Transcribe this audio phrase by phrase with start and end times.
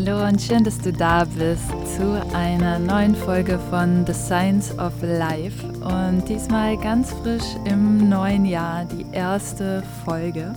[0.00, 4.92] Hallo und schön, dass du da bist zu einer neuen Folge von The Science of
[5.02, 10.54] Life und diesmal ganz frisch im neuen Jahr die erste Folge.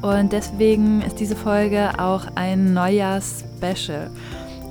[0.00, 4.10] Und deswegen ist diese Folge auch ein Neujahrs-Special.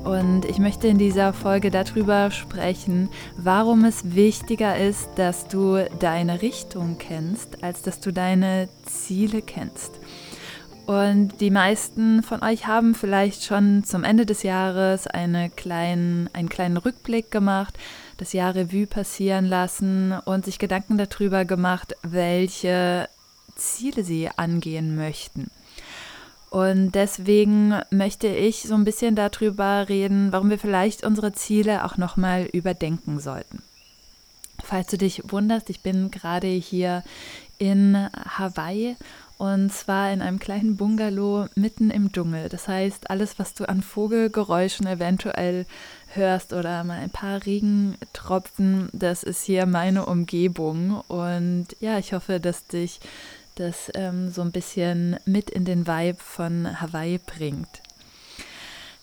[0.03, 6.41] Und ich möchte in dieser Folge darüber sprechen, warum es wichtiger ist, dass du deine
[6.41, 9.98] Richtung kennst, als dass du deine Ziele kennst.
[10.89, 16.49] Und die meisten von euch haben vielleicht schon zum Ende des Jahres eine kleinen, einen
[16.49, 17.77] kleinen Rückblick gemacht,
[18.17, 23.07] das Jahr Revue passieren lassen und sich Gedanken darüber gemacht, welche
[23.55, 25.51] Ziele sie angehen möchten.
[26.49, 31.97] Und deswegen möchte ich so ein bisschen darüber reden, warum wir vielleicht unsere Ziele auch
[31.97, 33.61] nochmal überdenken sollten.
[34.63, 37.03] Falls du dich wunderst, ich bin gerade hier
[37.59, 38.95] in Hawaii
[39.39, 42.49] und zwar in einem kleinen Bungalow mitten im Dschungel.
[42.49, 45.65] Das heißt, alles, was du an Vogelgeräuschen eventuell
[46.07, 50.99] hörst oder mal ein paar Regentropfen, das ist hier meine Umgebung.
[51.07, 52.99] Und ja, ich hoffe, dass dich
[53.55, 57.81] das ähm, so ein bisschen mit in den Vibe von Hawaii bringt.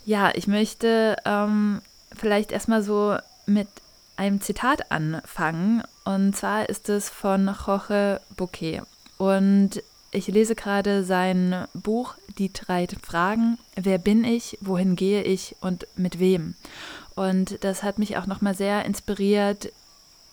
[0.05, 1.81] Ja, ich möchte ähm,
[2.15, 3.69] vielleicht erstmal so mit
[4.17, 5.83] einem Zitat anfangen.
[6.05, 8.83] Und zwar ist es von Jorge Bouquet.
[9.17, 13.59] Und ich lese gerade sein Buch Die drei Fragen.
[13.75, 14.59] Wer bin ich?
[14.61, 15.56] Wohin gehe ich?
[15.61, 16.55] Und mit wem?
[17.15, 19.72] Und das hat mich auch nochmal sehr inspiriert,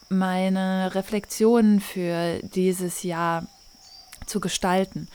[0.09, 3.47] meine Reflexionen für dieses Jahr
[4.25, 5.07] zu gestalten.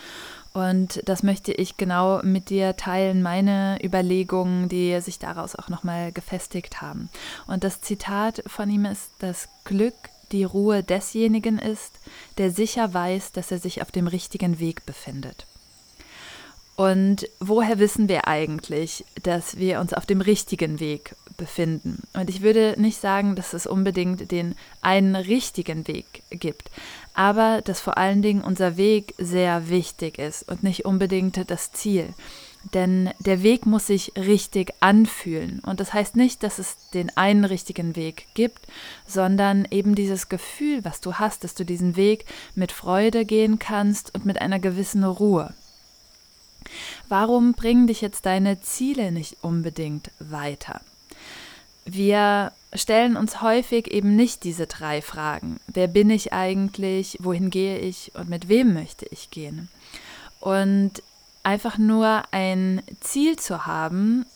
[0.55, 6.11] Und das möchte ich genau mit dir teilen, meine Überlegungen, die sich daraus auch nochmal
[6.11, 7.11] gefestigt haben.
[7.47, 9.95] Und das Zitat von ihm ist, das Glück
[10.33, 11.99] die Ruhe desjenigen ist,
[12.39, 15.47] der sicher weiß, dass er sich auf dem richtigen Weg befindet.
[16.78, 22.05] Und woher wissen wir eigentlich, dass wir uns auf dem richtigen Weg befinden?
[22.15, 26.71] Und ich würde nicht sagen, dass es unbedingt den einen richtigen Weg gibt,
[27.15, 32.15] aber dass vor allen Dingen unser Weg sehr wichtig ist und nicht unbedingt das Ziel.
[32.75, 35.61] Denn der Weg muss sich richtig anfühlen.
[35.61, 38.67] Und das heißt nicht, dass es den einen richtigen Weg gibt,
[39.07, 44.15] sondern eben dieses Gefühl, was du hast, dass du diesen Weg mit Freude gehen kannst
[44.15, 45.55] und mit einer gewissen Ruhe.
[47.09, 50.81] Warum bringen dich jetzt deine Ziele nicht unbedingt weiter?
[51.87, 55.59] Wir stellen uns häufig eben nicht diese drei Fragen.
[55.69, 57.17] Wer bin ich eigentlich?
[57.21, 58.15] Wohin gehe ich?
[58.15, 59.69] Und mit wem möchte ich gehen?
[60.41, 61.03] Und
[61.43, 64.26] einfach nur ein Ziel zu haben,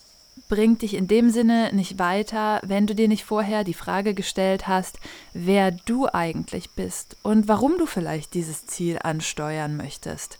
[0.49, 4.67] bringt dich in dem Sinne nicht weiter, wenn du dir nicht vorher die Frage gestellt
[4.67, 4.99] hast,
[5.33, 10.39] wer du eigentlich bist und warum du vielleicht dieses Ziel ansteuern möchtest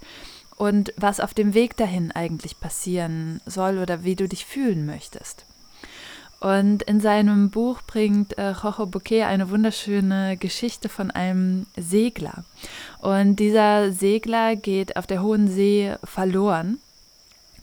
[0.55, 5.45] und was auf dem Weg dahin eigentlich passieren soll oder wie du dich fühlen möchtest.
[6.43, 12.43] Und in seinem Buch bringt äh, Jojo Bouquet eine wunderschöne Geschichte von einem Segler.
[12.99, 16.79] Und dieser Segler geht auf der Hohen See verloren.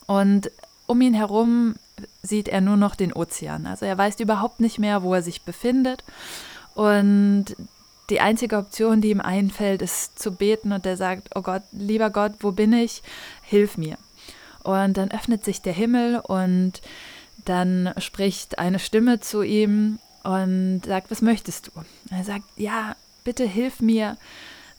[0.07, 0.51] Und
[0.87, 1.75] um ihn herum
[2.23, 3.67] sieht er nur noch den Ozean.
[3.67, 6.03] Also er weiß überhaupt nicht mehr, wo er sich befindet.
[6.75, 7.57] Und
[8.09, 12.09] die einzige Option, die ihm einfällt, ist zu beten und er sagt, oh Gott, lieber
[12.09, 13.03] Gott, wo bin ich?
[13.43, 13.99] Hilf mir.
[14.63, 16.81] Und dann öffnet sich der Himmel und
[17.45, 21.73] dann spricht eine Stimme zu ihm und sagt, was möchtest du?
[22.11, 24.17] Er sagt, ja, bitte hilf mir.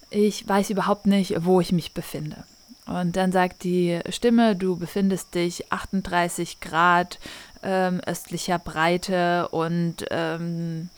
[0.09, 2.43] Ich weiß überhaupt nicht, wo ich mich befinde.
[2.85, 7.19] Und dann sagt die Stimme, du befindest dich 38 Grad
[7.63, 10.89] ähm, östlicher Breite und ähm,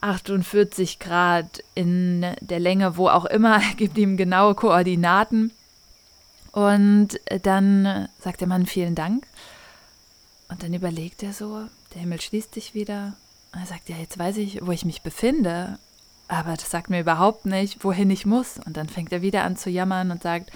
[0.00, 5.52] 48 Grad in der Länge, wo auch immer, gibt ihm genaue Koordinaten.
[6.50, 9.26] Und dann sagt der Mann vielen Dank
[10.52, 13.14] und dann überlegt er so, der Himmel schließt sich wieder.
[13.52, 15.78] Und er sagt, ja, jetzt weiß ich, wo ich mich befinde,
[16.28, 18.58] aber das sagt mir überhaupt nicht, wohin ich muss.
[18.64, 20.50] Und dann fängt er wieder an zu jammern und sagt,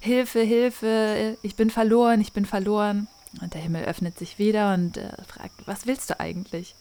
[0.00, 3.06] Hilfe, Hilfe, ich bin verloren, ich bin verloren.
[3.42, 6.74] Und der Himmel öffnet sich wieder und äh, fragt, was willst du eigentlich?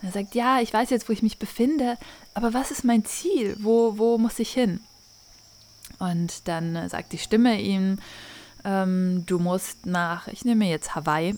[0.00, 1.98] Und er sagt, ja, ich weiß jetzt, wo ich mich befinde,
[2.34, 3.56] aber was ist mein Ziel?
[3.60, 4.80] Wo, wo muss ich hin?
[5.98, 7.98] Und dann äh, sagt die Stimme ihm,
[8.64, 11.34] ähm, du musst nach, ich nehme jetzt Hawaii,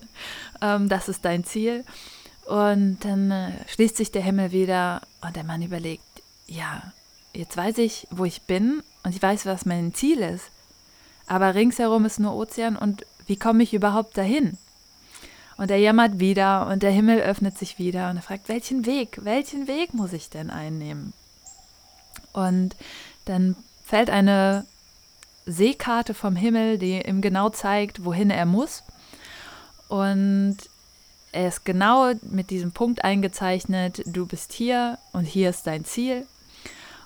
[0.62, 1.84] ähm, das ist dein Ziel.
[2.46, 6.02] Und dann äh, schließt sich der Himmel wieder und der Mann überlegt,
[6.46, 6.92] ja,
[7.34, 10.50] jetzt weiß ich, wo ich bin und ich weiß, was mein Ziel ist.
[11.26, 14.56] Aber ringsherum ist nur Ozean und wie komme ich überhaupt dahin?
[15.58, 19.18] Und er jammert wieder und der Himmel öffnet sich wieder und er fragt, welchen Weg,
[19.24, 21.12] welchen Weg muss ich denn einnehmen?
[22.32, 22.76] Und
[23.26, 24.64] dann fällt eine
[25.48, 28.84] Seekarte vom Himmel, die ihm genau zeigt, wohin er muss.
[29.88, 30.58] Und
[31.32, 36.26] er ist genau mit diesem Punkt eingezeichnet, du bist hier und hier ist dein Ziel.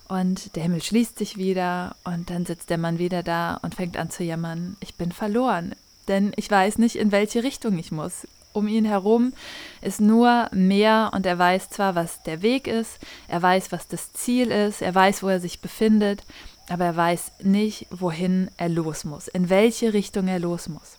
[0.08, 3.96] Und der Himmel schließt sich wieder und dann sitzt der Mann wieder da und fängt
[3.96, 5.74] an zu jammern, ich bin verloren,
[6.08, 8.26] denn ich weiß nicht, in welche Richtung ich muss.
[8.52, 9.32] Um ihn herum
[9.80, 12.98] ist nur Meer und er weiß zwar, was der Weg ist,
[13.28, 16.24] er weiß, was das Ziel ist, er weiß, wo er sich befindet,
[16.68, 20.98] aber er weiß nicht, wohin er los muss, in welche Richtung er los muss.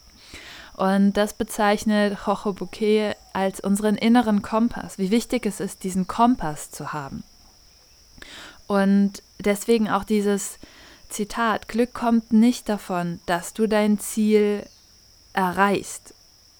[0.75, 6.71] Und das bezeichnet Jojo Bouquet als unseren inneren Kompass, wie wichtig es ist, diesen Kompass
[6.71, 7.23] zu haben.
[8.67, 10.57] Und deswegen auch dieses
[11.09, 14.65] Zitat, Glück kommt nicht davon, dass du dein Ziel
[15.33, 16.12] erreichst,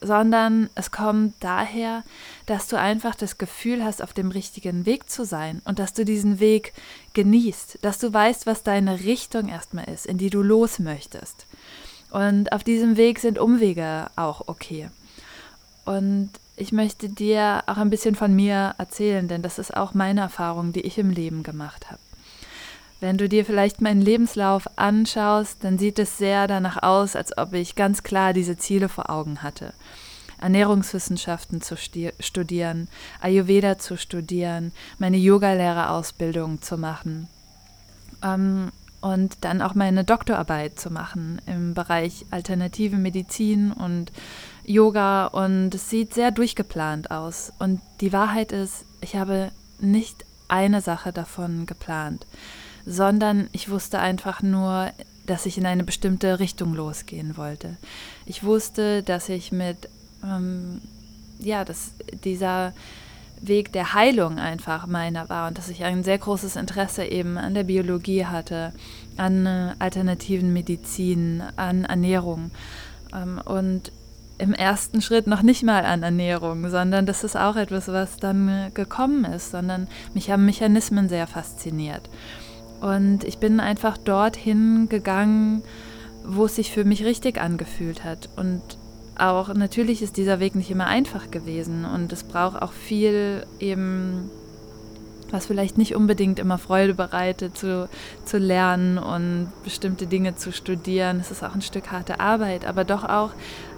[0.04, 2.04] sondern es kommt daher,
[2.46, 6.06] dass du einfach das Gefühl hast, auf dem richtigen Weg zu sein und dass du
[6.06, 6.74] diesen Weg
[7.14, 11.46] genießt, dass du weißt, was deine Richtung erstmal ist, in die du los möchtest.
[12.12, 14.90] Und auf diesem Weg sind Umwege auch okay.
[15.86, 20.22] Und ich möchte dir auch ein bisschen von mir erzählen, denn das ist auch meine
[20.22, 22.03] Erfahrung, die ich im Leben gemacht habe.
[23.04, 27.52] Wenn du dir vielleicht meinen Lebenslauf anschaust, dann sieht es sehr danach aus, als ob
[27.52, 29.74] ich ganz klar diese Ziele vor Augen hatte.
[30.40, 32.88] Ernährungswissenschaften zu studieren,
[33.20, 37.28] Ayurveda zu studieren, meine Yogalehrerausbildung zu machen
[38.24, 38.72] ähm,
[39.02, 44.14] und dann auch meine Doktorarbeit zu machen im Bereich alternative Medizin und
[44.64, 47.52] Yoga und es sieht sehr durchgeplant aus.
[47.60, 49.52] Und die Wahrheit ist, ich habe
[49.82, 52.26] nicht eine Sache davon geplant
[52.86, 54.92] sondern ich wusste einfach nur,
[55.26, 57.78] dass ich in eine bestimmte Richtung losgehen wollte.
[58.26, 59.90] Ich wusste, dass ich mit,
[60.24, 60.82] ähm,
[61.40, 61.94] ja, dass
[62.24, 62.74] dieser
[63.42, 67.54] Weg der Heilung einfach meiner war und dass ich ein sehr großes Interesse eben an
[67.54, 68.74] der Biologie hatte,
[69.18, 72.52] an äh, alternativen Medizin, an Ernährung.
[73.14, 73.92] Ähm, und
[74.38, 78.50] im ersten Schritt noch nicht mal an Ernährung, sondern das ist auch etwas, was dann
[78.50, 82.10] äh, gekommen ist, sondern mich haben Mechanismen sehr fasziniert.
[82.84, 85.64] Und ich bin einfach dorthin gegangen,
[86.26, 88.28] wo es sich für mich richtig angefühlt hat.
[88.36, 88.62] Und
[89.18, 94.30] auch natürlich ist dieser Weg nicht immer einfach gewesen und es braucht auch viel eben,
[95.32, 97.88] was vielleicht nicht unbedingt immer Freude bereitet, zu,
[98.26, 101.22] zu lernen und bestimmte Dinge zu studieren.
[101.22, 103.32] Es ist auch ein Stück harte Arbeit, aber doch auch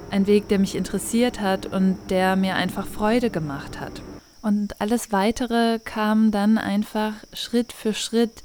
[0.09, 4.01] ein Weg, der mich interessiert hat und der mir einfach Freude gemacht hat.
[4.41, 8.41] Und alles Weitere kam dann einfach Schritt für Schritt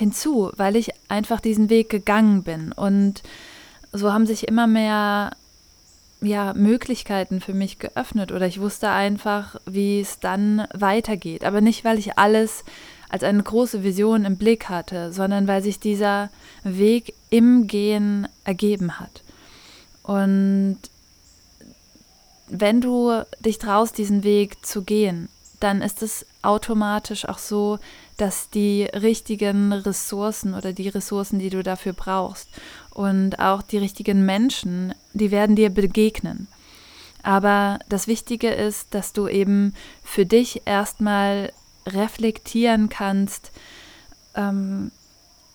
[0.00, 2.72] hinzu, weil ich einfach diesen Weg gegangen bin.
[2.72, 3.22] Und
[3.92, 5.30] so haben sich immer mehr
[6.20, 11.44] ja, Möglichkeiten für mich geöffnet oder ich wusste einfach, wie es dann weitergeht.
[11.44, 12.64] Aber nicht, weil ich alles
[13.08, 16.30] als eine große Vision im Blick hatte, sondern weil sich dieser
[16.62, 19.22] Weg im Gehen ergeben hat.
[20.02, 20.78] Und
[22.48, 25.28] wenn du dich traust, diesen Weg zu gehen,
[25.60, 27.78] dann ist es automatisch auch so,
[28.20, 32.48] dass die richtigen Ressourcen oder die Ressourcen, die du dafür brauchst
[32.90, 36.48] und auch die richtigen Menschen, die werden dir begegnen.
[37.22, 41.52] Aber das Wichtige ist, dass du eben für dich erstmal
[41.86, 43.52] reflektieren kannst,
[44.34, 44.90] ähm,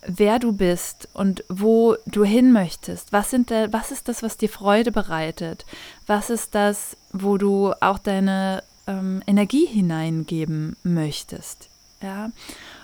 [0.06, 3.12] wer du bist und wo du hin möchtest.
[3.12, 5.66] Was, sind da, was ist das, was dir Freude bereitet?
[6.06, 11.70] Was ist das, wo du auch deine ähm, Energie hineingeben möchtest.
[12.02, 12.32] Ja,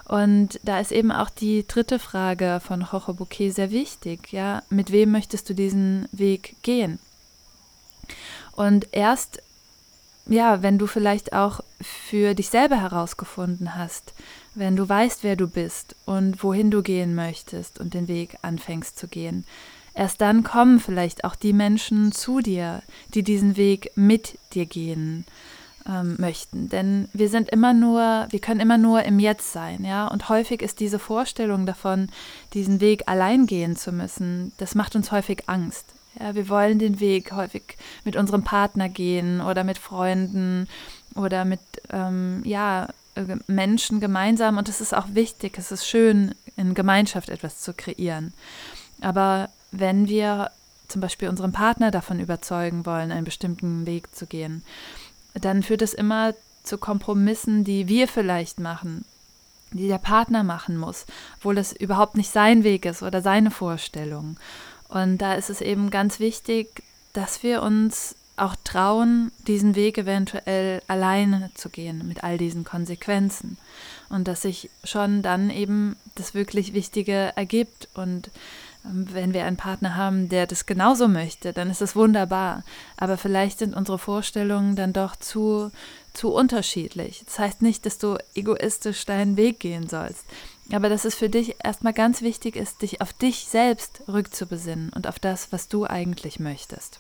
[0.05, 4.31] und da ist eben auch die dritte Frage von Jorge Bouquet sehr wichtig.
[4.31, 6.99] Ja, mit wem möchtest du diesen Weg gehen?
[8.53, 9.41] Und erst,
[10.27, 14.13] ja, wenn du vielleicht auch für dich selber herausgefunden hast,
[14.53, 18.99] wenn du weißt, wer du bist und wohin du gehen möchtest und den Weg anfängst
[18.99, 19.45] zu gehen,
[19.93, 25.25] erst dann kommen vielleicht auch die Menschen zu dir, die diesen Weg mit dir gehen
[25.87, 26.69] ähm, möchten.
[26.69, 30.07] Denn wir sind immer nur, wir können immer nur im Jetzt sein, ja.
[30.07, 32.09] Und häufig ist diese Vorstellung davon,
[32.53, 35.85] diesen Weg allein gehen zu müssen, das macht uns häufig Angst.
[36.19, 40.67] Ja, wir wollen den Weg häufig mit unserem Partner gehen oder mit Freunden
[41.15, 44.57] oder mit ähm, ja, äh, Menschen gemeinsam.
[44.57, 48.33] Und es ist auch wichtig, es ist schön, in Gemeinschaft etwas zu kreieren.
[48.99, 50.51] Aber wenn wir
[50.87, 54.63] zum Beispiel unseren Partner davon überzeugen wollen, einen bestimmten Weg zu gehen,
[55.33, 56.33] dann führt es immer
[56.63, 59.05] zu Kompromissen, die wir vielleicht machen,
[59.71, 61.05] die der Partner machen muss,
[61.37, 64.37] obwohl es überhaupt nicht sein Weg ist oder seine Vorstellung.
[64.89, 66.83] Und da ist es eben ganz wichtig,
[67.13, 73.57] dass wir uns auch trauen, diesen Weg eventuell alleine zu gehen mit all diesen Konsequenzen.
[74.09, 77.87] Und dass sich schon dann eben das wirklich Wichtige ergibt.
[77.93, 78.31] Und
[78.83, 82.63] wenn wir einen Partner haben, der das genauso möchte, dann ist es wunderbar.
[82.97, 85.71] Aber vielleicht sind unsere Vorstellungen dann doch zu,
[86.13, 87.23] zu unterschiedlich.
[87.25, 90.25] Das heißt nicht, dass du egoistisch deinen Weg gehen sollst.
[90.71, 95.07] Aber dass es für dich erstmal ganz wichtig ist, dich auf dich selbst rückzubesinnen und
[95.07, 96.99] auf das, was du eigentlich möchtest.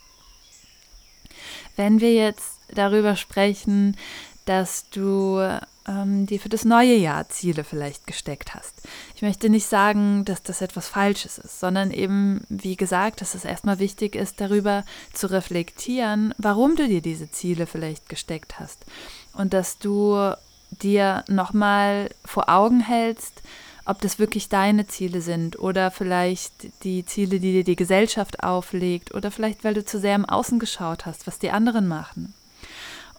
[1.75, 3.97] Wenn wir jetzt darüber sprechen,
[4.45, 5.39] dass du
[5.87, 8.73] ähm, dir für das neue Jahr Ziele vielleicht gesteckt hast.
[9.15, 13.45] Ich möchte nicht sagen, dass das etwas Falsches ist, sondern eben, wie gesagt, dass es
[13.45, 14.83] erstmal wichtig ist, darüber
[15.13, 18.85] zu reflektieren, warum du dir diese Ziele vielleicht gesteckt hast.
[19.33, 20.33] Und dass du
[20.69, 23.41] dir nochmal vor Augen hältst,
[23.85, 29.13] ob das wirklich deine Ziele sind oder vielleicht die Ziele, die dir die Gesellschaft auflegt
[29.13, 32.33] oder vielleicht, weil du zu sehr im Außen geschaut hast, was die anderen machen.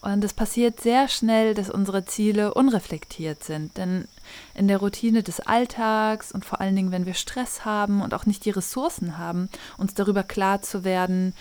[0.03, 4.09] Und es passiert sehr schnell, dass unsere Ziele unreflektiert sind, denn
[4.53, 8.27] in der Routine des Alltags und vor allen Dingen, wenn wir Stress haben und auch
[8.27, 11.35] nicht die Ressourcen haben, uns darüber klar zu werden,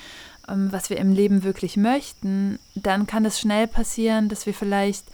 [0.48, 5.06] ähm, was wir im Leben wirklich möchten, dann kann es schnell passieren, dass wir vielleicht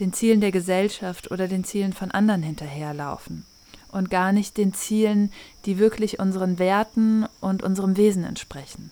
[0.00, 3.44] den Zielen der Gesellschaft oder den Zielen von anderen hinterherlaufen
[3.92, 5.30] und gar nicht den Zielen,
[5.66, 8.90] die wirklich unseren Werten und unserem Wesen entsprechen.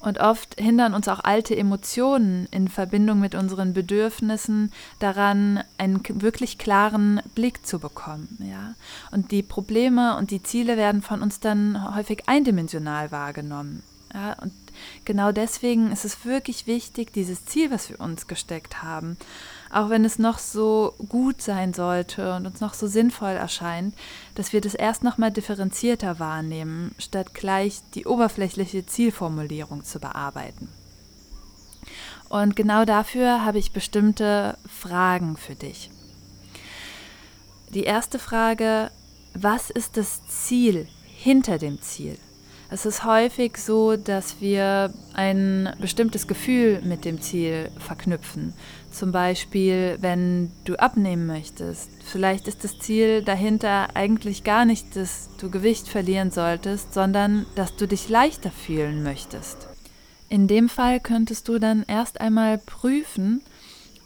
[0.00, 6.56] Und oft hindern uns auch alte Emotionen in Verbindung mit unseren Bedürfnissen daran, einen wirklich
[6.56, 8.38] klaren Blick zu bekommen.
[8.40, 8.74] Ja?
[9.10, 13.82] Und die Probleme und die Ziele werden von uns dann häufig eindimensional wahrgenommen.
[14.14, 14.32] Ja?
[14.40, 14.52] Und
[15.04, 19.18] genau deswegen ist es wirklich wichtig, dieses Ziel, was wir uns gesteckt haben,
[19.72, 23.94] auch wenn es noch so gut sein sollte und uns noch so sinnvoll erscheint,
[24.34, 30.68] dass wir das erst nochmal differenzierter wahrnehmen, statt gleich die oberflächliche Zielformulierung zu bearbeiten.
[32.28, 35.90] Und genau dafür habe ich bestimmte Fragen für dich.
[37.70, 38.90] Die erste Frage,
[39.34, 42.18] was ist das Ziel hinter dem Ziel?
[42.72, 48.54] Es ist häufig so, dass wir ein bestimmtes Gefühl mit dem Ziel verknüpfen.
[48.90, 51.90] Zum Beispiel, wenn du abnehmen möchtest.
[52.04, 57.76] Vielleicht ist das Ziel dahinter eigentlich gar nicht, dass du Gewicht verlieren solltest, sondern dass
[57.76, 59.68] du dich leichter fühlen möchtest.
[60.28, 63.42] In dem Fall könntest du dann erst einmal prüfen,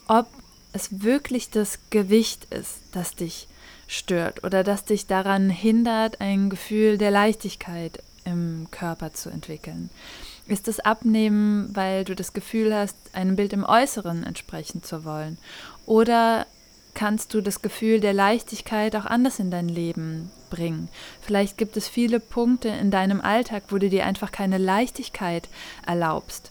[0.06, 0.26] ob
[0.72, 3.48] es wirklich das Gewicht ist, das dich
[3.86, 9.90] stört oder das dich daran hindert, ein Gefühl der Leichtigkeit im Körper zu entwickeln?
[10.46, 15.38] Ist es Abnehmen, weil du das Gefühl hast, einem Bild im Äußeren entsprechen zu wollen?
[15.86, 16.46] Oder
[16.92, 20.88] kannst du das Gefühl der Leichtigkeit auch anders in dein Leben bringen?
[21.20, 25.48] Vielleicht gibt es viele Punkte in deinem Alltag, wo du dir einfach keine Leichtigkeit
[25.86, 26.50] erlaubst.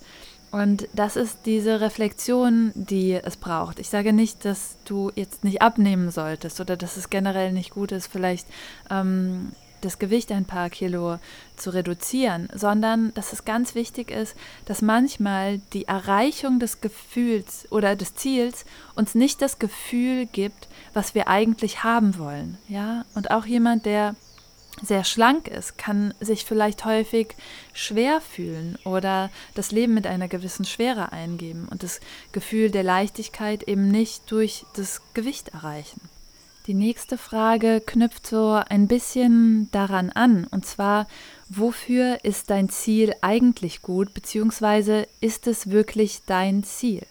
[0.51, 3.79] Und das ist diese Reflexion, die es braucht.
[3.79, 7.91] Ich sage nicht, dass du jetzt nicht abnehmen solltest oder dass es generell nicht gut
[7.91, 8.47] ist, vielleicht
[8.91, 9.53] ähm,
[9.83, 11.19] das Gewicht ein paar Kilo
[11.55, 14.35] zu reduzieren, sondern dass es ganz wichtig ist,
[14.65, 21.15] dass manchmal die Erreichung des Gefühls oder des Ziels uns nicht das Gefühl gibt, was
[21.15, 22.57] wir eigentlich haben wollen.
[22.67, 24.15] Ja, und auch jemand, der
[24.81, 27.35] sehr schlank ist, kann sich vielleicht häufig
[27.73, 31.99] schwer fühlen oder das Leben mit einer gewissen Schwere eingeben und das
[32.31, 36.01] Gefühl der Leichtigkeit eben nicht durch das Gewicht erreichen.
[36.65, 41.07] Die nächste Frage knüpft so ein bisschen daran an, und zwar,
[41.49, 47.01] wofür ist dein Ziel eigentlich gut, beziehungsweise ist es wirklich dein Ziel?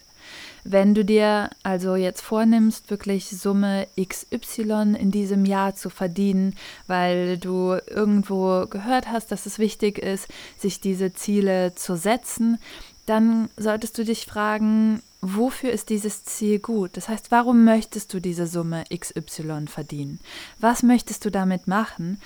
[0.63, 6.55] Wenn du dir also jetzt vornimmst, wirklich Summe XY in diesem Jahr zu verdienen,
[6.87, 12.57] weil du irgendwo gehört hast, dass es wichtig ist, sich diese Ziele zu setzen,
[13.05, 16.91] dann solltest du dich fragen, wofür ist dieses Ziel gut?
[16.97, 20.19] Das heißt, warum möchtest du diese Summe XY verdienen?
[20.59, 22.21] Was möchtest du damit machen?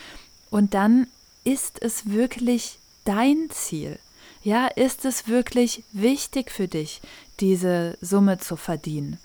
[0.50, 1.08] Und dann
[1.44, 4.00] ist es wirklich dein Ziel.
[4.44, 7.02] Ja, ist es wirklich wichtig für dich,
[7.40, 9.20] diese Summe zu verdienen?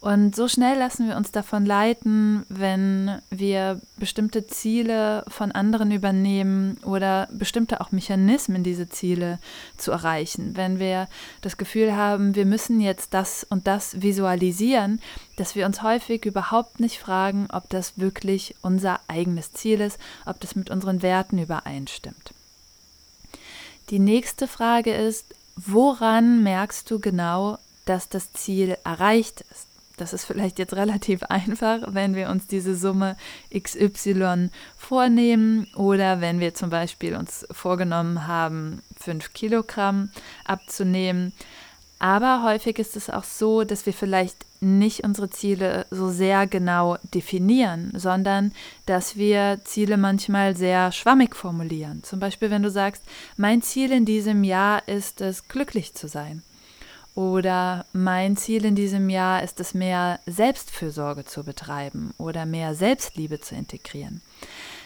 [0.00, 6.78] Und so schnell lassen wir uns davon leiten, wenn wir bestimmte Ziele von anderen übernehmen
[6.84, 9.40] oder bestimmte auch Mechanismen, diese Ziele
[9.76, 10.56] zu erreichen.
[10.56, 11.08] Wenn wir
[11.40, 15.00] das Gefühl haben, wir müssen jetzt das und das visualisieren,
[15.36, 20.38] dass wir uns häufig überhaupt nicht fragen, ob das wirklich unser eigenes Ziel ist, ob
[20.38, 22.32] das mit unseren Werten übereinstimmt.
[23.90, 29.67] Die nächste Frage ist, woran merkst du genau, dass das Ziel erreicht ist.
[30.00, 33.16] Das ist vielleicht jetzt relativ einfach, wenn wir uns diese Summe
[33.56, 40.10] XY vornehmen oder wenn wir zum Beispiel uns vorgenommen haben, 5 Kilogramm
[40.44, 41.32] abzunehmen.
[41.98, 46.96] Aber häufig ist es auch so, dass wir vielleicht nicht unsere Ziele so sehr genau
[47.14, 48.52] definieren, sondern
[48.86, 52.02] dass wir Ziele manchmal sehr schwammig formulieren.
[52.02, 53.02] Zum Beispiel, wenn du sagst,
[53.36, 56.42] mein Ziel in diesem Jahr ist es, glücklich zu sein.
[57.18, 63.40] Oder mein Ziel in diesem Jahr ist es, mehr Selbstfürsorge zu betreiben oder mehr Selbstliebe
[63.40, 64.20] zu integrieren.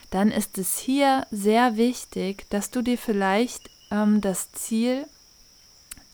[0.08, 5.04] Dann ist es hier sehr wichtig, dass du dir vielleicht ähm, das Ziel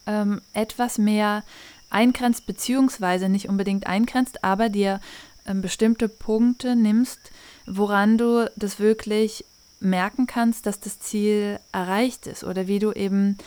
[0.09, 1.45] ähm, etwas mehr
[1.89, 4.99] eingrenzt, beziehungsweise nicht unbedingt eingrenzt, aber dir
[5.47, 7.21] ähm, bestimmte Punkte nimmst,
[7.65, 9.45] woran du das wirklich
[9.79, 13.39] merken kannst, dass das Ziel erreicht ist oder wie du eben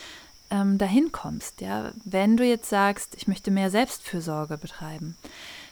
[0.52, 1.62] ähm, dahin kommst.
[1.62, 1.92] Ja?
[2.04, 5.18] Wenn du jetzt sagst, ich möchte mehr Selbstfürsorge betreiben,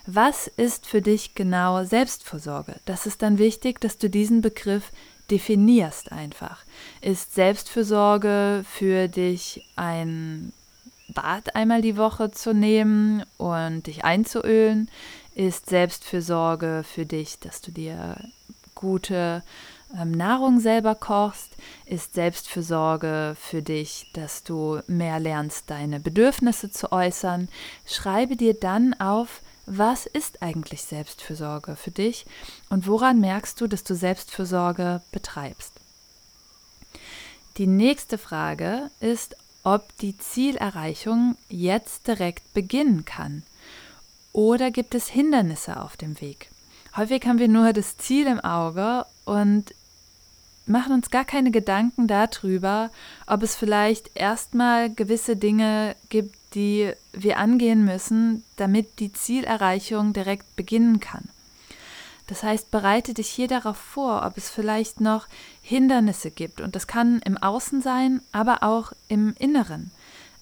[0.07, 2.75] was ist für dich genau Selbstfürsorge?
[2.86, 4.91] Das ist dann wichtig, dass du diesen Begriff
[5.29, 6.63] definierst einfach.
[7.01, 10.51] Ist Selbstfürsorge für dich ein
[11.09, 14.89] Bad einmal die Woche zu nehmen und dich einzuölen?
[15.36, 18.17] Ist Selbstfürsorge für dich, dass du dir
[18.74, 19.43] gute
[19.91, 21.55] Nahrung selber kochst,
[21.86, 27.50] ist Selbstfürsorge für dich, dass du mehr lernst, deine Bedürfnisse zu äußern.
[27.86, 32.25] Schreibe dir dann auf, was ist eigentlich Selbstfürsorge für dich
[32.69, 35.74] und woran merkst du, dass du Selbstfürsorge betreibst.
[37.58, 43.43] Die nächste Frage ist, ob die Zielerreichung jetzt direkt beginnen kann.
[44.31, 46.50] Oder gibt es Hindernisse auf dem Weg?
[46.96, 49.74] Häufig haben wir nur das Ziel im Auge und
[50.69, 52.91] machen uns gar keine Gedanken darüber,
[53.27, 60.55] ob es vielleicht erstmal gewisse Dinge gibt, die wir angehen müssen, damit die Zielerreichung direkt
[60.55, 61.29] beginnen kann.
[62.27, 65.27] Das heißt, bereite dich hier darauf vor, ob es vielleicht noch
[65.63, 66.61] Hindernisse gibt.
[66.61, 69.89] Und das kann im Außen sein, aber auch im Inneren.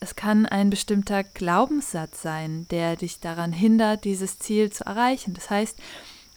[0.01, 5.33] Es kann ein bestimmter Glaubenssatz sein, der dich daran hindert, dieses Ziel zu erreichen.
[5.33, 5.77] Das heißt,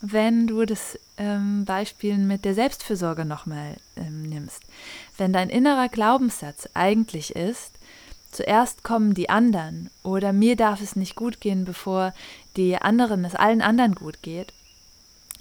[0.00, 4.62] wenn du das ähm, Beispiel mit der Selbstfürsorge nochmal ähm, nimmst.
[5.16, 7.72] Wenn dein innerer Glaubenssatz eigentlich ist,
[8.32, 12.14] zuerst kommen die anderen oder mir darf es nicht gut gehen, bevor
[12.56, 14.52] die anderen, es allen anderen gut geht,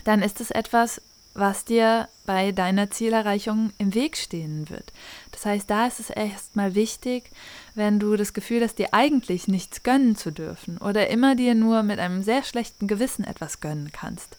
[0.04, 1.02] dann ist es etwas,
[1.40, 4.92] was dir bei deiner Zielerreichung im Weg stehen wird.
[5.32, 7.32] Das heißt, da ist es erstmal wichtig,
[7.76, 11.84] wenn du das Gefühl hast, dir eigentlich nichts gönnen zu dürfen oder immer dir nur
[11.84, 14.38] mit einem sehr schlechten Gewissen etwas gönnen kannst,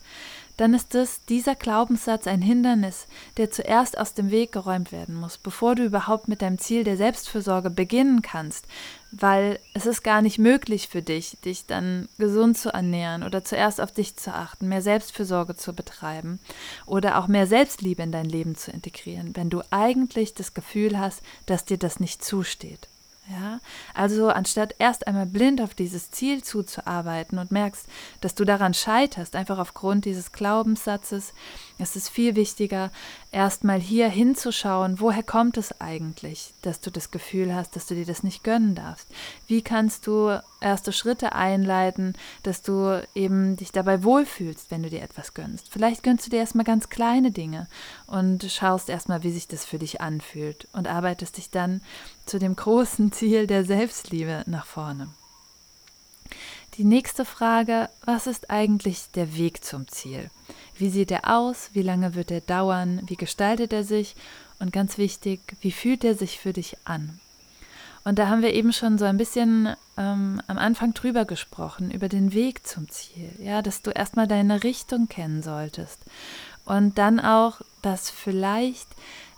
[0.61, 5.39] dann ist es dieser Glaubenssatz ein Hindernis, der zuerst aus dem Weg geräumt werden muss,
[5.39, 8.67] bevor du überhaupt mit deinem Ziel der Selbstfürsorge beginnen kannst,
[9.11, 13.81] weil es ist gar nicht möglich für dich, dich dann gesund zu ernähren oder zuerst
[13.81, 16.39] auf dich zu achten, mehr Selbstfürsorge zu betreiben
[16.85, 21.23] oder auch mehr Selbstliebe in dein Leben zu integrieren, wenn du eigentlich das Gefühl hast,
[21.47, 22.87] dass dir das nicht zusteht.
[23.29, 23.59] Ja,
[23.93, 27.87] also anstatt erst einmal blind auf dieses Ziel zuzuarbeiten und merkst,
[28.19, 31.33] dass du daran scheiterst, einfach aufgrund dieses Glaubenssatzes,
[31.81, 32.91] ist es viel wichtiger,
[33.31, 38.05] erstmal hier hinzuschauen, woher kommt es eigentlich, dass du das Gefühl hast, dass du dir
[38.05, 39.07] das nicht gönnen darfst.
[39.47, 42.13] Wie kannst du erste Schritte einleiten,
[42.43, 45.69] dass du eben dich dabei wohlfühlst, wenn du dir etwas gönnst.
[45.69, 47.67] Vielleicht gönnst du dir erstmal ganz kleine Dinge
[48.07, 51.81] und schaust erstmal, wie sich das für dich anfühlt und arbeitest dich dann
[52.25, 55.09] zu dem großen Ziel der Selbstliebe nach vorne.
[56.75, 60.29] Die nächste Frage, was ist eigentlich der Weg zum Ziel?
[60.77, 61.71] Wie sieht er aus?
[61.73, 63.01] Wie lange wird er dauern?
[63.07, 64.15] Wie gestaltet er sich?
[64.59, 67.19] Und ganz wichtig, wie fühlt er sich für dich an?
[68.03, 72.07] Und da haben wir eben schon so ein bisschen ähm, am Anfang drüber gesprochen, über
[72.07, 73.31] den Weg zum Ziel.
[73.39, 75.99] Ja, dass du erstmal deine Richtung kennen solltest.
[76.65, 78.87] Und dann auch, dass vielleicht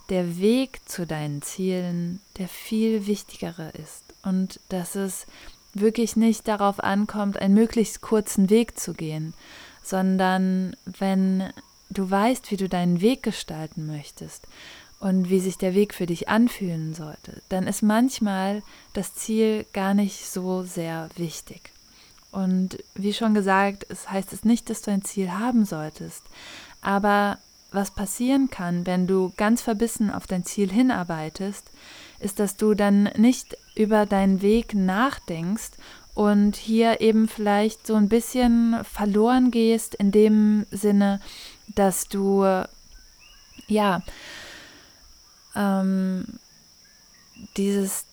[0.10, 4.04] der Weg zu deinen Zielen der viel wichtigere ist.
[4.24, 5.26] Und dass es
[5.74, 9.34] wirklich nicht darauf ankommt, einen möglichst kurzen Weg zu gehen,
[9.84, 11.52] sondern wenn
[11.90, 14.48] du weißt, wie du deinen Weg gestalten möchtest
[15.00, 19.94] und wie sich der Weg für dich anfühlen sollte, dann ist manchmal das Ziel gar
[19.94, 21.72] nicht so sehr wichtig.
[22.32, 26.24] Und wie schon gesagt, es heißt es nicht, dass du ein Ziel haben solltest,
[26.82, 27.38] aber
[27.72, 31.70] was passieren kann, wenn du ganz verbissen auf dein Ziel hinarbeitest,
[32.24, 35.72] ist, dass du dann nicht über deinen Weg nachdenkst
[36.14, 41.20] und hier eben vielleicht so ein bisschen verloren gehst in dem Sinne,
[41.76, 42.46] dass du
[43.68, 44.02] ja
[45.56, 46.26] ähm,
[47.58, 48.06] dieses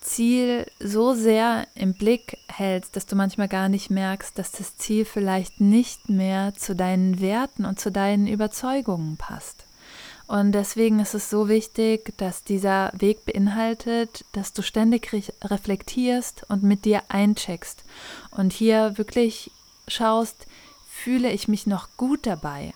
[0.00, 5.04] Ziel so sehr im Blick hältst, dass du manchmal gar nicht merkst, dass das Ziel
[5.04, 9.63] vielleicht nicht mehr zu deinen Werten und zu deinen Überzeugungen passt.
[10.26, 15.10] Und deswegen ist es so wichtig, dass dieser Weg beinhaltet, dass du ständig
[15.42, 17.84] reflektierst und mit dir eincheckst
[18.30, 19.50] und hier wirklich
[19.86, 20.46] schaust,
[20.88, 22.72] fühle ich mich noch gut dabei.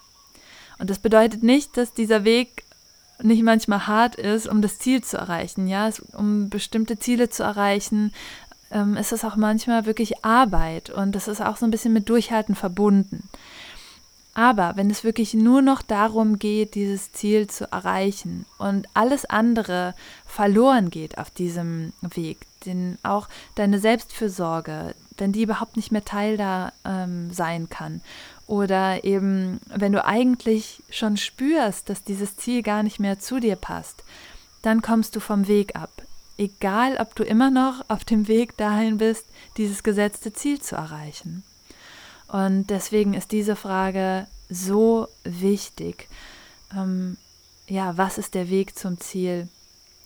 [0.79, 2.65] Und das bedeutet nicht, dass dieser Weg
[3.23, 5.67] nicht manchmal hart ist, um das Ziel zu erreichen.
[5.67, 8.13] Ja, um bestimmte Ziele zu erreichen,
[8.71, 12.09] ähm, ist es auch manchmal wirklich Arbeit und das ist auch so ein bisschen mit
[12.09, 13.29] Durchhalten verbunden.
[14.39, 19.97] Aber wenn es wirklich nur noch darum geht, dieses Ziel zu erreichen und alles andere
[20.27, 26.37] verloren geht auf diesem Weg, denn auch deine Selbstfürsorge, wenn die überhaupt nicht mehr Teil
[26.37, 28.01] da ähm, sein kann
[28.47, 33.57] oder eben, wenn du eigentlich schon spürst, dass dieses Ziel gar nicht mehr zu dir
[33.57, 34.05] passt,
[34.63, 35.91] dann kommst du vom Weg ab.
[36.37, 41.43] Egal, ob du immer noch auf dem Weg dahin bist, dieses gesetzte Ziel zu erreichen.
[42.29, 46.09] Und deswegen ist diese Frage so wichtig.
[46.77, 47.17] Ähm,
[47.67, 49.49] ja, was ist der Weg zum Ziel?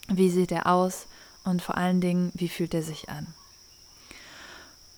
[0.09, 1.07] Wie sieht er aus?
[1.45, 3.27] Und vor allen Dingen, wie fühlt er sich an?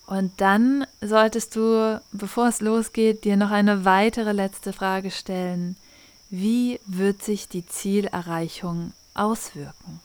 [0.07, 5.77] Und dann solltest du, bevor es losgeht, dir noch eine weitere letzte Frage stellen.
[6.29, 10.01] Wie wird sich die Zielerreichung auswirken?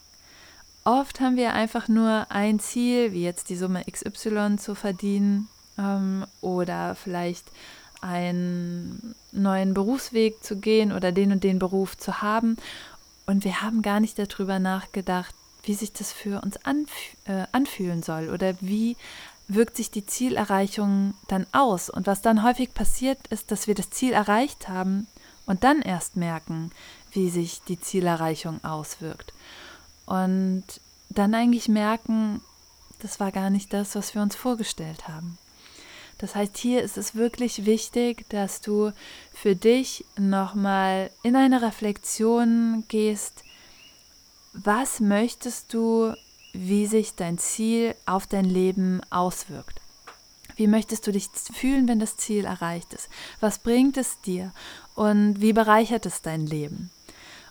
[0.86, 6.26] Oft haben wir einfach nur ein Ziel, wie jetzt die Summe XY zu verdienen ähm,
[6.42, 7.46] oder vielleicht
[8.02, 12.58] einen neuen Berufsweg zu gehen oder den und den Beruf zu haben.
[13.26, 16.90] Und wir haben gar nicht darüber nachgedacht, wie sich das für uns anf
[17.26, 18.96] äh, anfühlen soll oder wie
[19.48, 21.90] wirkt sich die Zielerreichung dann aus?
[21.90, 25.08] Und was dann häufig passiert, ist, dass wir das Ziel erreicht haben
[25.46, 26.72] und dann erst merken,
[27.12, 29.34] wie sich die Zielerreichung auswirkt.
[30.06, 30.64] Und
[31.10, 32.42] dann eigentlich merken,
[33.00, 35.38] das war gar nicht das, was wir uns vorgestellt haben.
[36.20, 38.92] Das heißt, hier ist es wirklich wichtig, dass du
[39.34, 43.44] für dich nochmal in eine Reflexion gehst,
[44.54, 46.14] was möchtest du
[46.54, 49.82] wie sich dein Ziel auf dein Leben auswirkt.
[50.56, 53.08] Wie möchtest du dich fühlen, wenn das Ziel erreicht ist?
[53.40, 54.52] Was bringt es dir?
[54.96, 56.90] Und wie bereichert es dein Leben?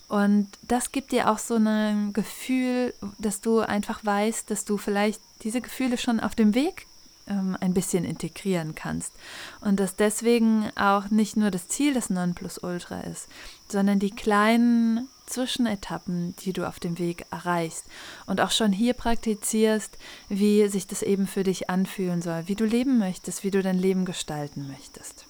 [0.09, 5.20] Und das gibt dir auch so ein Gefühl, dass du einfach weißt, dass du vielleicht
[5.42, 6.87] diese Gefühle schon auf dem Weg
[7.28, 9.12] ähm, ein bisschen integrieren kannst.
[9.60, 13.28] Und dass deswegen auch nicht nur das Ziel das Nonplusultra ist,
[13.68, 17.84] sondern die kleinen Zwischenetappen, die du auf dem Weg erreichst
[18.26, 22.64] und auch schon hier praktizierst, wie sich das eben für dich anfühlen soll, wie du
[22.64, 25.26] leben möchtest, wie du dein Leben gestalten möchtest.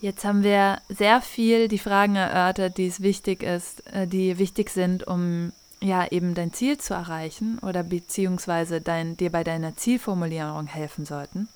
[0.00, 4.68] Jetzt haben wir sehr viel die Fragen erörtert, die es wichtig ist, äh, die wichtig
[4.68, 5.52] sind, um
[5.84, 11.48] ja eben dein Ziel zu erreichen oder beziehungsweise dein, dir bei deiner Zielformulierung helfen sollten.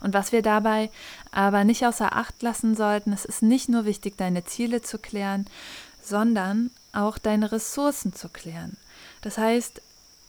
[0.00, 0.90] Und was wir dabei
[1.30, 5.46] aber nicht außer Acht lassen sollten, es ist nicht nur wichtig, deine Ziele zu klären,
[6.02, 8.76] sondern auch deine Ressourcen zu klären.
[9.20, 9.82] Das heißt,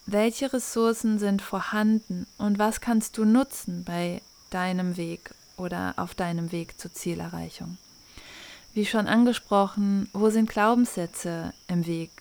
[0.06, 6.52] welche Ressourcen sind vorhanden und was kannst du nutzen bei deinem Weg oder auf deinem
[6.52, 7.78] Weg zur Zielerreichung?
[8.74, 12.12] Wie schon angesprochen, wo sind Glaubenssätze im Weg?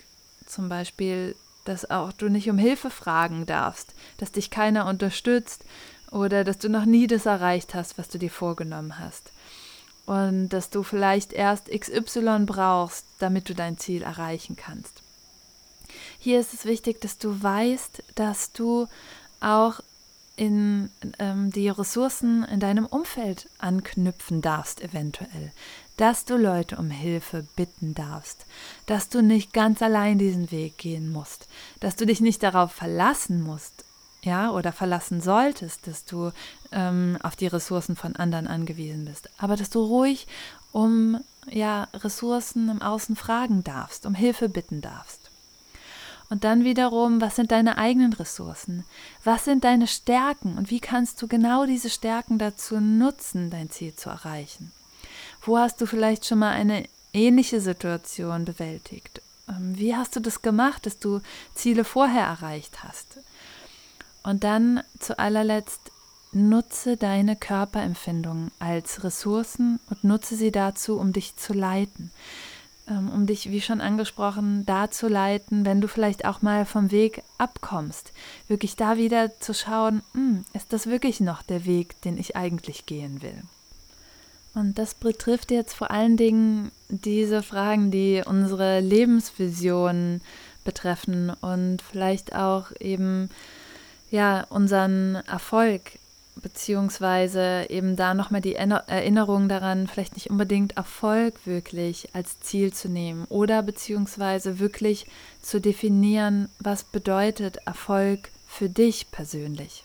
[0.48, 5.64] Zum Beispiel, dass auch du nicht um Hilfe fragen darfst, dass dich keiner unterstützt
[6.10, 9.30] oder dass du noch nie das erreicht hast, was du dir vorgenommen hast.
[10.06, 15.02] Und dass du vielleicht erst XY brauchst, damit du dein Ziel erreichen kannst.
[16.18, 18.88] Hier ist es wichtig, dass du weißt, dass du
[19.40, 19.80] auch
[20.36, 25.52] in ähm, die Ressourcen in deinem Umfeld anknüpfen darfst, eventuell.
[25.98, 28.46] Dass du Leute um Hilfe bitten darfst.
[28.86, 31.48] Dass du nicht ganz allein diesen Weg gehen musst.
[31.80, 33.84] Dass du dich nicht darauf verlassen musst,
[34.22, 36.32] ja, oder verlassen solltest, dass du
[36.72, 40.26] ähm, auf die Ressourcen von anderen angewiesen bist, aber dass du ruhig
[40.72, 45.30] um ja, Ressourcen im Außen fragen darfst, um Hilfe bitten darfst.
[46.30, 48.84] Und dann wiederum, was sind deine eigenen Ressourcen?
[49.24, 53.94] Was sind deine Stärken und wie kannst du genau diese Stärken dazu nutzen, dein Ziel
[53.94, 54.72] zu erreichen?
[55.48, 56.84] Wo hast du vielleicht schon mal eine
[57.14, 59.22] ähnliche Situation bewältigt?
[59.48, 61.22] Ähm, wie hast du das gemacht, dass du
[61.54, 63.20] Ziele vorher erreicht hast?
[64.22, 65.80] Und dann zu allerletzt
[66.32, 72.10] nutze deine Körperempfindungen als Ressourcen und nutze sie dazu, um dich zu leiten.
[72.86, 76.90] Ähm, um dich, wie schon angesprochen, da zu leiten, wenn du vielleicht auch mal vom
[76.90, 78.12] Weg abkommst.
[78.48, 82.84] Wirklich da wieder zu schauen, hm, ist das wirklich noch der Weg, den ich eigentlich
[82.84, 83.44] gehen will?
[84.54, 90.20] Und das betrifft jetzt vor allen Dingen diese Fragen, die unsere Lebensvision
[90.64, 93.30] betreffen und vielleicht auch eben
[94.10, 95.82] ja unseren Erfolg
[96.42, 102.88] beziehungsweise eben da nochmal die Erinnerung daran, vielleicht nicht unbedingt Erfolg wirklich als Ziel zu
[102.88, 105.06] nehmen oder beziehungsweise wirklich
[105.42, 109.84] zu definieren, was bedeutet Erfolg für dich persönlich.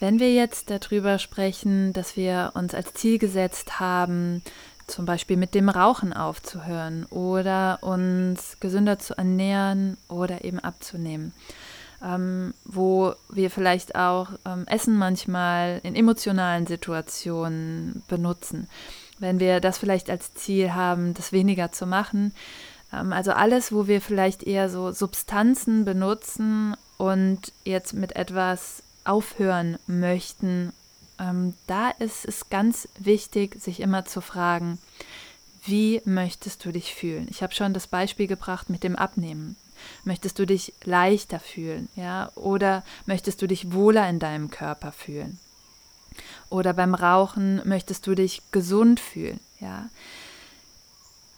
[0.00, 4.42] Wenn wir jetzt darüber sprechen, dass wir uns als Ziel gesetzt haben,
[4.86, 11.34] zum Beispiel mit dem Rauchen aufzuhören oder uns gesünder zu ernähren oder eben abzunehmen,
[12.02, 18.68] ähm, wo wir vielleicht auch ähm, Essen manchmal in emotionalen Situationen benutzen.
[19.18, 22.32] Wenn wir das vielleicht als Ziel haben, das weniger zu machen.
[22.90, 29.78] Ähm, also alles, wo wir vielleicht eher so Substanzen benutzen und jetzt mit etwas aufhören
[29.86, 30.72] möchten,
[31.18, 34.78] ähm, da ist es ganz wichtig, sich immer zu fragen,
[35.64, 37.28] wie möchtest du dich fühlen?
[37.30, 39.56] Ich habe schon das Beispiel gebracht mit dem Abnehmen.
[40.04, 42.30] Möchtest du dich leichter fühlen, ja?
[42.34, 45.38] Oder möchtest du dich wohler in deinem Körper fühlen?
[46.48, 49.88] Oder beim Rauchen möchtest du dich gesund fühlen, ja?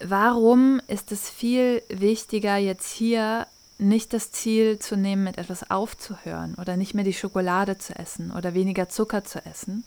[0.05, 3.46] Warum ist es viel wichtiger, jetzt hier
[3.78, 8.30] nicht das Ziel zu nehmen, mit etwas aufzuhören oder nicht mehr die Schokolade zu essen
[8.30, 9.85] oder weniger Zucker zu essen?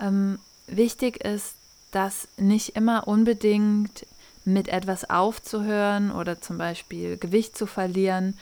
[0.00, 1.54] Ähm, wichtig ist,
[1.90, 4.06] dass nicht immer unbedingt
[4.44, 8.38] mit etwas aufzuhören oder zum Beispiel Gewicht zu verlieren,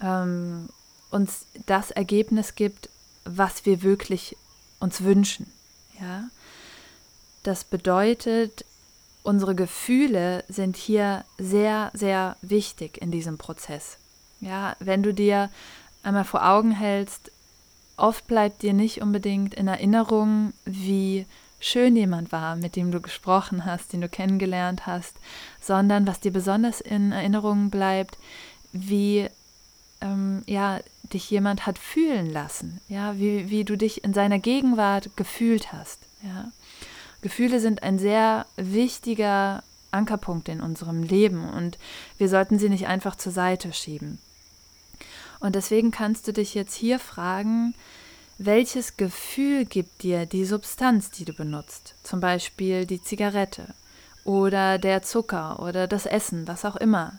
[0.00, 0.68] ähm,
[1.10, 2.88] uns das Ergebnis gibt,
[3.24, 4.36] was wir wirklich
[4.78, 5.46] uns wünschen.
[6.00, 6.28] Ja?
[7.42, 8.64] Das bedeutet,
[9.22, 13.98] unsere Gefühle sind hier sehr, sehr wichtig in diesem Prozess.
[14.40, 15.50] Ja, wenn du dir
[16.02, 17.30] einmal vor Augen hältst,
[17.96, 21.26] oft bleibt dir nicht unbedingt in Erinnerung, wie
[21.60, 25.14] schön jemand war, mit dem du gesprochen hast, den du kennengelernt hast,
[25.60, 28.16] sondern was dir besonders in Erinnerung bleibt,
[28.72, 29.28] wie
[30.00, 30.80] ähm, ja,
[31.12, 36.00] dich jemand hat fühlen lassen, ja, wie, wie du dich in seiner Gegenwart gefühlt hast.
[36.22, 36.50] Ja.
[37.20, 41.78] Gefühle sind ein sehr wichtiger Ankerpunkt in unserem Leben und
[42.16, 44.18] wir sollten sie nicht einfach zur Seite schieben.
[45.40, 47.74] Und deswegen kannst du dich jetzt hier fragen,
[48.38, 51.94] welches Gefühl gibt dir die Substanz, die du benutzt?
[52.02, 53.74] Zum Beispiel die Zigarette
[54.24, 57.18] oder der Zucker oder das Essen, was auch immer.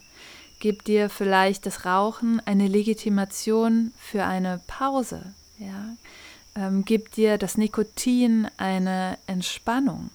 [0.60, 5.34] Gibt dir vielleicht das Rauchen eine Legitimation für eine Pause?
[5.58, 5.96] Ja?
[6.56, 10.12] Ähm, gibt dir das Nikotin eine Entspannung?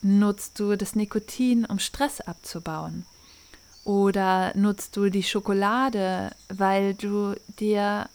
[0.00, 3.04] Nutzt du das Nikotin, um Stress abzubauen?
[3.88, 8.10] Oder nutzt du die Schokolade, weil du dir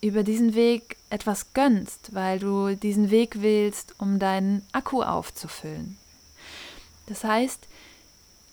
[0.00, 5.98] über diesen Weg etwas gönnst, weil du diesen Weg willst, um deinen Akku aufzufüllen.
[7.08, 7.68] Das heißt,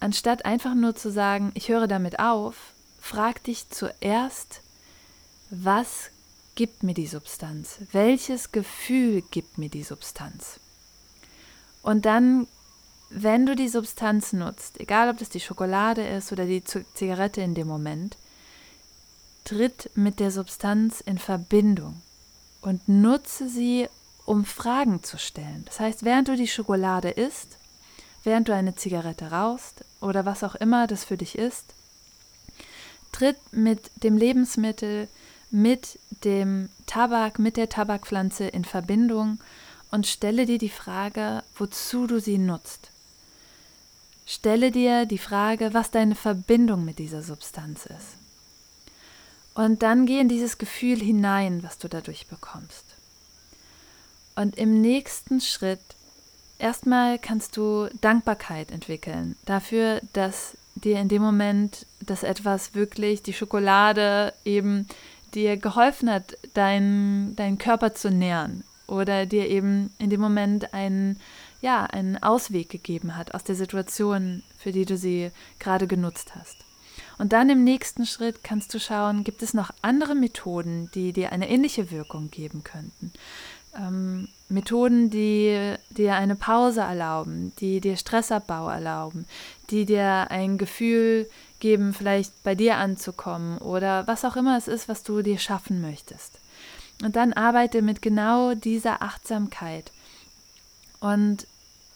[0.01, 4.59] anstatt einfach nur zu sagen, ich höre damit auf, frag dich zuerst,
[5.51, 6.09] was
[6.55, 7.77] gibt mir die Substanz?
[7.93, 10.59] Welches Gefühl gibt mir die Substanz?
[11.83, 12.47] Und dann,
[13.09, 17.55] wenn du die Substanz nutzt, egal ob das die Schokolade ist oder die Zigarette in
[17.55, 18.17] dem Moment,
[19.43, 22.01] tritt mit der Substanz in Verbindung
[22.61, 23.87] und nutze sie,
[24.25, 25.63] um Fragen zu stellen.
[25.65, 27.57] Das heißt, während du die Schokolade isst,
[28.23, 31.73] während du eine Zigarette rauchst oder was auch immer das für dich ist,
[33.11, 35.07] tritt mit dem Lebensmittel,
[35.49, 39.39] mit dem Tabak, mit der Tabakpflanze in Verbindung
[39.89, 42.88] und stelle dir die Frage, wozu du sie nutzt.
[44.31, 48.19] Stelle dir die Frage, was deine Verbindung mit dieser Substanz ist.
[49.55, 52.85] Und dann geh in dieses Gefühl hinein, was du dadurch bekommst.
[54.35, 55.81] Und im nächsten Schritt,
[56.59, 63.33] erstmal kannst du Dankbarkeit entwickeln dafür, dass dir in dem Moment das etwas wirklich, die
[63.33, 64.87] Schokolade eben
[65.33, 71.19] dir geholfen hat, deinen dein Körper zu nähren oder dir eben in dem Moment einen,
[71.61, 76.57] ja, einen Ausweg gegeben hat aus der Situation, für die du sie gerade genutzt hast.
[77.17, 81.31] Und dann im nächsten Schritt kannst du schauen, gibt es noch andere Methoden, die dir
[81.31, 83.11] eine ähnliche Wirkung geben könnten.
[83.75, 89.25] Ähm, Methoden, die dir eine Pause erlauben, die dir Stressabbau erlauben,
[89.69, 94.87] die dir ein Gefühl geben, vielleicht bei dir anzukommen oder was auch immer es ist,
[94.87, 96.39] was du dir schaffen möchtest.
[97.03, 99.91] Und dann arbeite mit genau dieser Achtsamkeit.
[100.99, 101.47] Und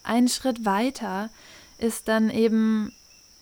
[0.02, 1.30] ein Schritt weiter
[1.78, 2.92] ist dann eben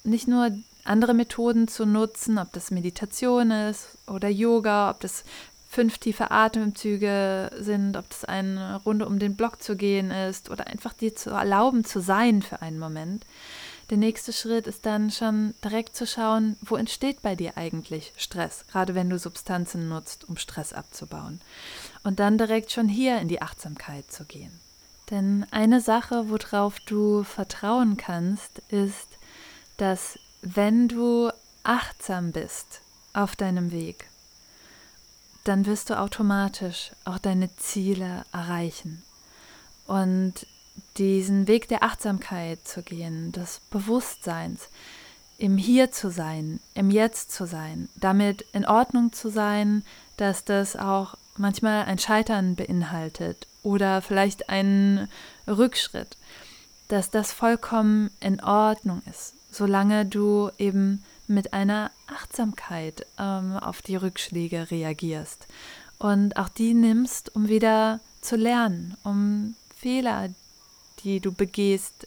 [0.05, 0.51] nicht nur
[0.85, 5.25] andere Methoden zu nutzen, ob das Meditation ist oder Yoga, ob das
[5.69, 10.67] fünf tiefe Atemzüge sind, ob das eine Runde um den Block zu gehen ist oder
[10.67, 13.25] einfach dir zu erlauben zu sein für einen Moment.
[13.89, 18.65] Der nächste Schritt ist dann schon direkt zu schauen, wo entsteht bei dir eigentlich Stress,
[18.71, 21.41] gerade wenn du Substanzen nutzt, um Stress abzubauen.
[22.03, 24.62] Und dann direkt schon hier in die Achtsamkeit zu gehen.
[25.13, 29.09] Denn eine Sache, worauf du vertrauen kannst, ist,
[29.77, 31.31] dass wenn du
[31.65, 32.81] achtsam bist
[33.13, 34.09] auf deinem Weg,
[35.45, 39.03] dann wirst du automatisch auch deine Ziele erreichen.
[39.87, 40.47] Und
[40.97, 44.71] diesen Weg der Achtsamkeit zu gehen, des Bewusstseins,
[45.37, 49.85] im Hier zu sein, im Jetzt zu sein, damit in Ordnung zu sein,
[50.17, 55.09] dass das auch manchmal ein Scheitern beinhaltet oder vielleicht einen
[55.47, 56.17] Rückschritt,
[56.89, 63.97] dass das vollkommen in Ordnung ist, solange du eben mit einer Achtsamkeit ähm, auf die
[63.97, 65.47] Rückschläge reagierst.
[65.99, 70.29] Und auch die nimmst, um wieder zu lernen, um Fehler,
[71.05, 72.07] die du begehst,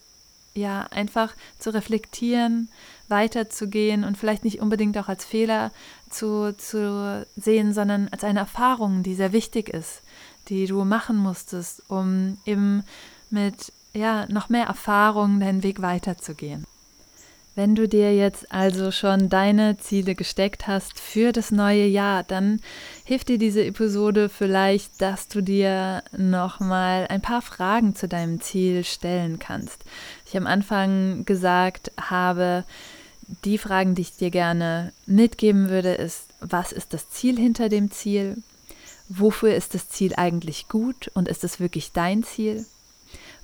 [0.53, 2.69] ja, einfach zu reflektieren,
[3.09, 5.71] weiterzugehen und vielleicht nicht unbedingt auch als Fehler
[6.09, 10.01] zu, zu sehen, sondern als eine Erfahrung, die sehr wichtig ist,
[10.49, 12.83] die du machen musstest, um eben
[13.29, 16.65] mit ja, noch mehr Erfahrung deinen Weg weiterzugehen.
[17.55, 22.59] Wenn du dir jetzt also schon deine Ziele gesteckt hast für das neue Jahr, dann
[23.05, 28.83] hilft dir diese Episode vielleicht, dass du dir nochmal ein paar Fragen zu deinem Ziel
[28.83, 29.85] stellen kannst.
[30.25, 32.65] Ich am Anfang gesagt habe,
[33.45, 37.89] die Fragen, die ich dir gerne mitgeben würde, ist, was ist das Ziel hinter dem
[37.89, 38.35] Ziel?
[39.07, 42.65] Wofür ist das Ziel eigentlich gut und ist es wirklich dein Ziel?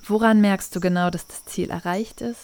[0.04, 2.40] Woran merkst du genau, dass das Ziel erreicht ist?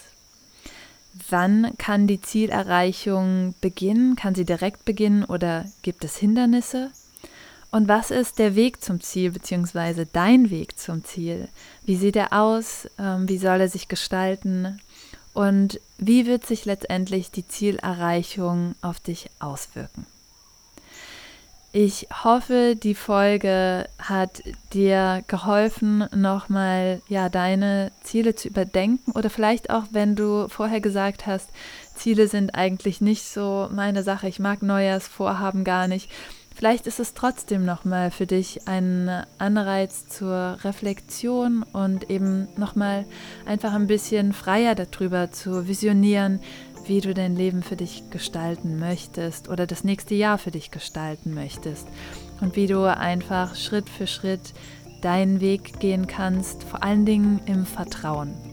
[1.28, 4.14] Wann kann die Zielerreichung beginnen?
[4.14, 6.92] Kann sie direkt beginnen oder gibt es Hindernisse?
[7.70, 11.48] Und was ist der Weg zum Ziel, beziehungsweise dein Weg zum Ziel?
[11.85, 12.88] Wie sieht er aus?
[12.98, 14.81] Ähm, wie soll er sich gestalten?
[15.35, 20.07] Und wie wird sich letztendlich die Zielerreichung auf dich auswirken?
[21.80, 29.70] Ich hoffe, die Folge hat dir geholfen, nochmal ja deine Ziele zu überdenken oder vielleicht
[29.70, 31.50] auch, wenn du vorher gesagt hast,
[31.94, 36.10] Ziele sind eigentlich nicht so meine Sache, ich mag Neujahrsvorhaben gar nicht.
[36.58, 43.04] Vielleicht ist es trotzdem nochmal für dich ein Anreiz zur Reflexion und eben nochmal
[43.46, 46.40] einfach ein bisschen freier darüber zu visionieren,
[46.88, 51.35] wie du dein Leben für dich gestalten möchtest oder das nächste Jahr für dich gestalten
[51.35, 51.87] möchtest
[52.40, 54.55] und wie du einfach Schritt für Schritt
[55.03, 58.47] deinen Weg gehen kannst, vor allen Dingen im Vertrauen.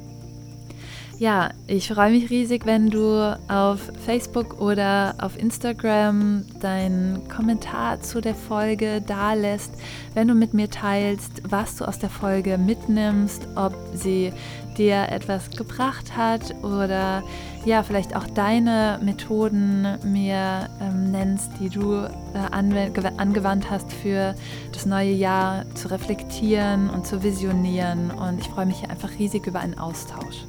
[1.17, 8.19] Ja, ich freue mich riesig, wenn du auf Facebook oder auf Instagram deinen Kommentar zu
[8.19, 9.71] der Folge da lässt,
[10.13, 14.34] wenn du mit mir teilst, was du aus der Folge mitnimmst, ob sie
[14.78, 17.23] dir etwas gebracht hat oder
[17.63, 22.10] ja, vielleicht auch deine Methoden mir ähm, nennst, die du äh,
[22.51, 24.36] angewandt hast für
[24.73, 28.12] das neue Jahr zu reflektieren und zu visionieren.
[28.12, 30.45] Und ich freue mich hier einfach riesig über einen Austausch.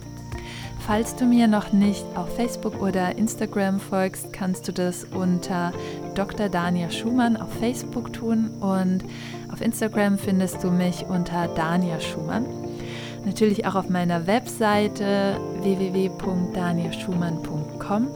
[0.87, 5.73] Falls du mir noch nicht auf Facebook oder Instagram folgst, kannst du das unter
[6.15, 6.49] Dr.
[6.49, 9.01] Dania Schumann auf Facebook tun und
[9.53, 12.47] auf Instagram findest du mich unter Dania Schumann.
[13.25, 18.07] Natürlich auch auf meiner Webseite www.danielschumann.com.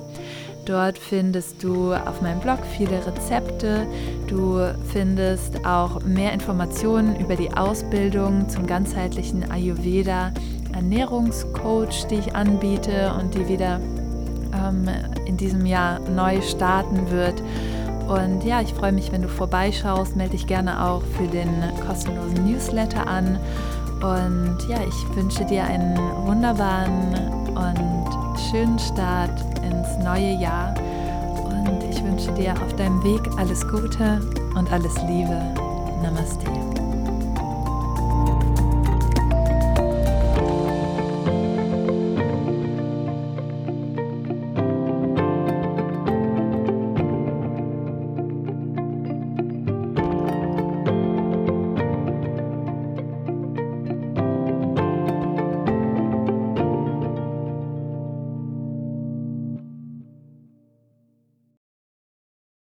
[0.64, 3.84] Dort findest du auf meinem Blog viele Rezepte.
[4.28, 4.60] Du
[4.92, 10.32] findest auch mehr Informationen über die Ausbildung zum ganzheitlichen Ayurveda
[10.74, 13.80] Ernährungscoach, die ich anbiete und die wieder
[14.52, 14.88] ähm,
[15.26, 17.42] in diesem Jahr neu starten wird.
[18.08, 20.16] Und ja, ich freue mich, wenn du vorbeischaust.
[20.16, 21.48] Melde dich gerne auch für den
[21.86, 23.38] kostenlosen Newsletter an.
[24.02, 27.14] Und ja, ich wünsche dir einen wunderbaren
[27.54, 30.74] und schönen Start ins neue Jahr.
[31.44, 34.20] Und ich wünsche dir auf deinem Weg alles Gute
[34.56, 35.40] und alles Liebe.
[36.02, 36.79] Namaste.